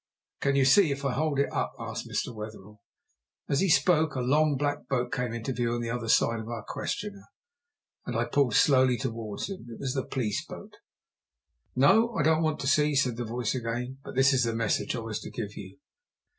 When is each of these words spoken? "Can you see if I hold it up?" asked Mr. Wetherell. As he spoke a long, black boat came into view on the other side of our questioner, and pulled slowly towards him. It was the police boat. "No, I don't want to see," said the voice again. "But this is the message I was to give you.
"Can 0.41 0.55
you 0.55 0.65
see 0.65 0.91
if 0.91 1.05
I 1.05 1.11
hold 1.13 1.37
it 1.37 1.53
up?" 1.53 1.73
asked 1.77 2.09
Mr. 2.09 2.33
Wetherell. 2.33 2.81
As 3.47 3.59
he 3.59 3.69
spoke 3.69 4.15
a 4.15 4.19
long, 4.21 4.57
black 4.57 4.87
boat 4.87 5.13
came 5.13 5.31
into 5.31 5.53
view 5.53 5.73
on 5.73 5.81
the 5.81 5.91
other 5.91 6.09
side 6.09 6.39
of 6.39 6.49
our 6.49 6.63
questioner, 6.67 7.25
and 8.07 8.17
pulled 8.31 8.55
slowly 8.55 8.97
towards 8.97 9.47
him. 9.47 9.67
It 9.69 9.79
was 9.79 9.93
the 9.93 10.03
police 10.07 10.43
boat. 10.43 10.73
"No, 11.75 12.15
I 12.15 12.23
don't 12.23 12.41
want 12.41 12.59
to 12.61 12.67
see," 12.67 12.95
said 12.95 13.15
the 13.15 13.25
voice 13.25 13.53
again. 13.53 13.99
"But 14.03 14.15
this 14.15 14.33
is 14.33 14.43
the 14.43 14.55
message 14.55 14.95
I 14.95 15.01
was 15.01 15.19
to 15.19 15.29
give 15.29 15.55
you. 15.55 15.77